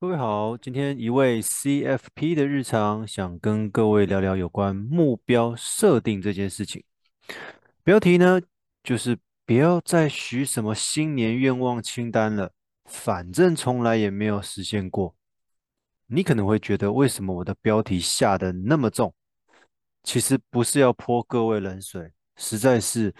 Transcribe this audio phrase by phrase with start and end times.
[0.00, 6.84] 各位好，今天一位 CFP 的日常，想跟各位聊聊有关目标设定这件事情。
[7.82, 8.40] 标题呢，
[8.84, 12.52] 就是不要再许什么新年愿望清单了，
[12.84, 15.16] 反正从来也没有实现过。
[16.06, 19.12] 你可能会觉得，为什么我的标题下得那么重？
[20.04, 23.12] 其实不是要泼各位冷水，实在是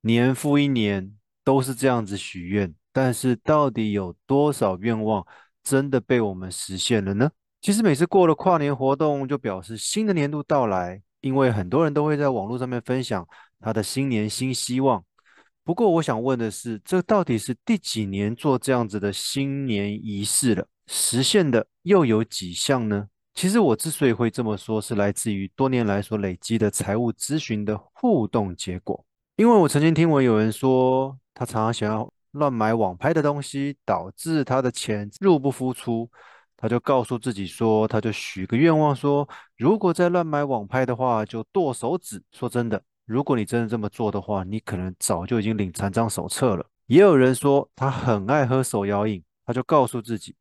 [0.00, 1.14] 年复一年
[1.44, 5.24] 都是这样子许愿，但是到底有多少愿望？
[5.64, 7.30] 真的被我们实现了呢？
[7.62, 13.26] 其实每次过了跨年活动，就表示新的年度到来，因为很多人都会在网络上面分享
[13.58, 15.02] 他的新年新希望。
[15.64, 20.66] 不过，我想问的是，这到底是第几年做这样子的新年仪式了？
[20.86, 23.08] 实现的又有几项呢？
[23.32, 29.02] 其实我之所以会这么说，是来自于多年来所累积的财务咨询的互动结果。
[29.36, 32.12] 因为我曾经听闻有人说，他常常想要。
[32.34, 36.08] 乱买网拍的东西，导致他的钱入不敷出。
[36.56, 42.22] 他就告诉自己说，他就许个愿望说，如果再乱买网拍的话，就剁手指。
[42.32, 46.64] 说真的，如果你真的这么做的话，你可能早就已经领残障手册了。
[46.86, 50.34] 也有人说他很爱喝手摇饮，他就告诉自己，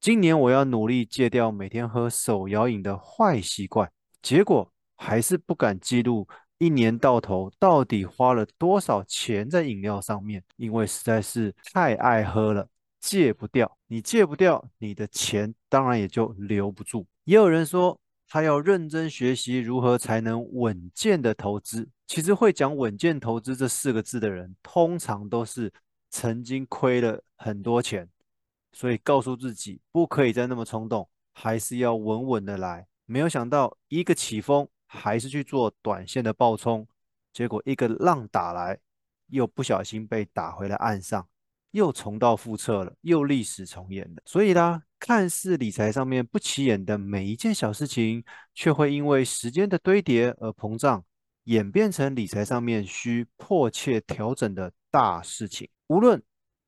[0.00, 3.90] 今年我要努力戒掉每天喝手摇饮的坏习惯。
[4.20, 6.26] 结果还是不敢记录。
[6.62, 10.40] 一年到头到底花了多少钱在饮料上面？
[10.54, 12.68] 因为实在是太爱喝了，
[13.00, 13.76] 戒不掉。
[13.88, 17.04] 你戒不掉，你的钱当然也就留不住。
[17.24, 21.88] 也有人说，他要认真学习如何才能稳健的投资。
[22.06, 25.72] 其实会讲稳健投资这四个字的人，通常都是
[26.10, 28.08] 曾经亏了很多钱，
[28.70, 32.86] 所以告诉自己不可以再那么冲动，还是要稳稳的来。
[33.04, 34.68] 没有想到一个起风。
[34.94, 36.86] 还是去做短线的暴冲，
[37.32, 38.78] 结果一个浪打来，
[39.28, 41.26] 又不小心被打回了岸上，
[41.70, 44.22] 又重蹈覆辙了，又历史重演了。
[44.26, 48.22] 所以呢，看似理财上面不起眼的每一件小事情，
[48.54, 51.02] 却会因为时间的堆叠而膨胀，
[51.44, 55.70] 演变成理财上面需迫切调整的大事情。
[55.86, 56.22] 无论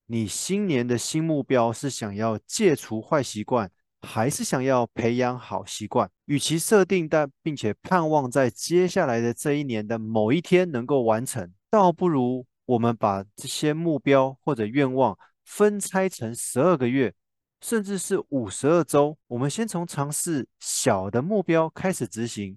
[0.06, 3.70] 你新年的新目标是想要戒除坏习惯，
[4.04, 17.12] 还是想要培养好习惯，与其设定但并且盼望在接下来的这一年的某一天能够完成，倒不如我们把这些目标或者愿望分拆成十二个月，
[17.60, 19.16] 甚至是五十二周。
[19.26, 22.56] 我们先从尝试小的目标开始执行，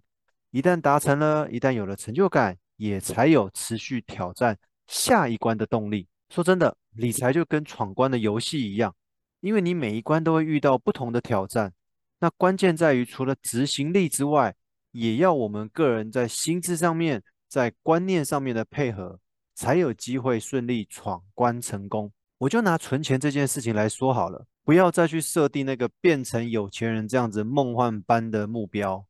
[0.52, 6.07] 一旦达成了，一旦有了成就感，也才有持续挑战下一关的动力。
[6.30, 8.94] 说真的，理财就跟闯关的游戏一样。
[9.40, 11.74] 因为你每一关都会遇到不同的挑战，
[12.20, 14.56] 那关键在于除了执行力之外，
[14.92, 19.20] 也要我们个人在心智上面、在观念上面的配合，
[19.53, 22.12] 才有机会顺利闯关成功。
[22.40, 29.06] 我就拿存钱这件事情来说好了，不要再去设定那个变成有钱人这样子梦幻般的目标，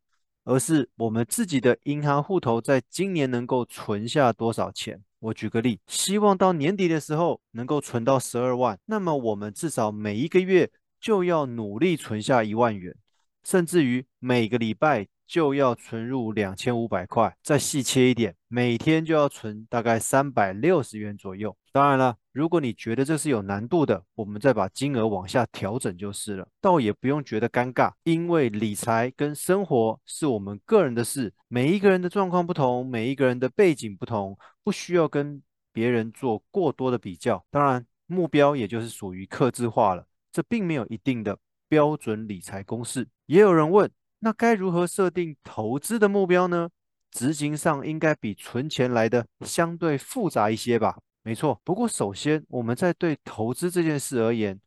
[0.48, 5.04] 而是我们自己的银行户头在今年能够存下多少钱。
[5.20, 10.72] 我举个例，希望到年底的时候能够存到十二万，那么我们至少每一个月
[11.02, 12.96] 就要努力存下一万元，
[13.44, 15.08] 甚至于每个礼拜。
[15.28, 21.54] 就要存入两千五百块，再细切一点，每天就要存大概三百六十元左右。
[21.74, 35.42] 当然了，如果你觉得这是有难度的，我们再把金额往下调整就是了，倒也不用觉得尴尬，因为理财跟生活是我们个人的事，每一个人的状况不同，每一个人的背景不同，不需要跟
[35.74, 37.44] 别人做过多的比较。
[37.50, 43.08] 当然，目标也就是属于客制化了，这并没有一定的标准理财公式。
[43.26, 43.90] 也有人问。
[44.20, 46.70] 那该如何设定投资的目标呢？
[47.10, 51.00] 执行上应该比存钱来的相对复杂一些吧？
[51.28, 51.60] 没错。
[51.66, 54.58] 不过首先，我们在对投资这件事而言，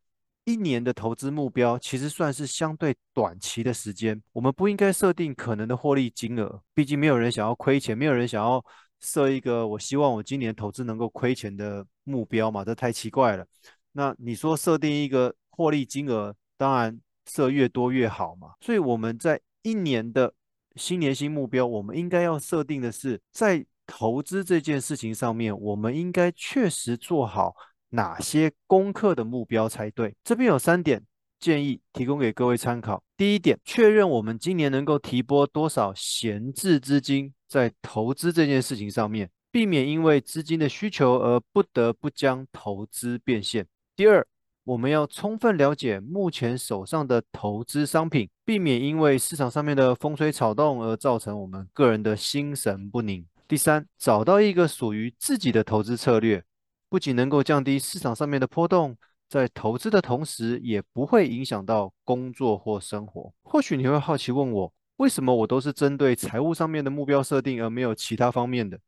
[0.44, 4.22] 一年的投资目标其实算是相对短期的时间。
[4.30, 8.62] 我们不应该设定可能的获利金额，毕竟没有人想要亏钱，没有人想要
[9.00, 12.62] 设一个我希望我今年投资能够亏钱的目标嘛？
[12.62, 13.46] 这太奇怪了。
[13.92, 17.00] 那你说设定一个获利金额，当然。
[17.26, 20.34] 设越多越好嘛，所以我们在一年的
[20.74, 27.52] 新年新目标，我们应该要设定的是，在投资这件事情上面，我们应该确实做好
[27.88, 30.14] 哪些功课的目标才对。
[30.22, 31.02] 这边有三点
[31.40, 33.02] 建议提供给各位参考。
[33.16, 43.66] 第一点，确认我们今年能够提拨多少闲置资金在投资这件事情上面，避免因为资金的需求而不得不将投资变现。
[43.96, 44.24] 第二，
[44.62, 53.26] 我们要充分了解目前手上的投资商品，避免因为市场上面的风吹草动而造成我们个人的心神不宁。
[53.50, 56.44] 第三，找到一个属于自己的投资策略，
[56.88, 58.96] 不仅能够降低市场上面的波动，
[59.28, 63.34] 在投资的同时，也不会影响到工作或生活。
[63.42, 68.78] 或许你会好奇问我，为什么我都是针对财务上面的目标设定，而没有其他方面的？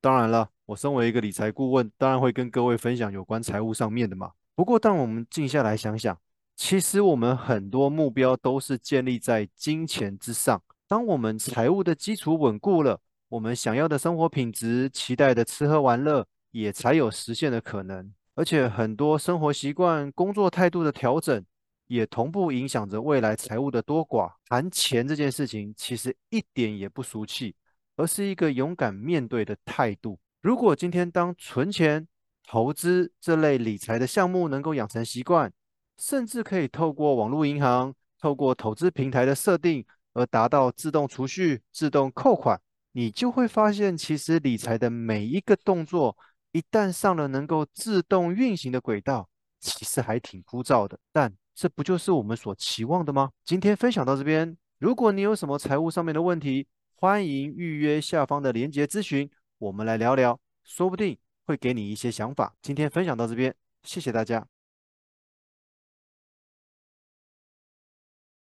[0.00, 4.32] 当然了，我身为一个理财顾问，当然会跟各位分享有关财务上面的嘛。
[4.54, 6.18] 不过，当我们静下来想想，
[6.56, 10.62] 其实我们很多目标都是建立在金钱之上。
[10.88, 12.98] 当我们财务的基础稳固了，
[13.36, 18.10] 我们想要的生活品质、期待的吃喝玩乐，也才有实现的可能。
[18.34, 21.44] 而且很多生活习惯、工作态度的调整，
[21.86, 24.32] 也同步影响着未来财务的多寡。
[24.48, 27.54] 谈钱这件事情，其实一点也不俗气，
[27.96, 30.18] 而是一个勇敢面对的态度。
[30.40, 32.08] 如果今天当存钱、
[32.48, 35.52] 投资这类理财的项目能够养成习惯，
[35.98, 39.84] 甚至可以透过网络银行、透过投资平台的设定，
[40.14, 42.58] 而达到自动储蓄、自动扣款，
[42.96, 46.16] 你就会发现，其实理财的每一个动作。
[46.52, 49.28] 一旦上了能够自动运行的轨道，
[49.60, 53.30] 其实还挺枯燥的，但这不就是我们所期望的吗？
[53.44, 62.54] 今天分享到这边，如果你有什么财务上面的问题，欢迎预约下方的链接咨询，我们来聊聊，说不定会给你一些想法。
[62.62, 64.55] 今天分享到这边，谢谢大家。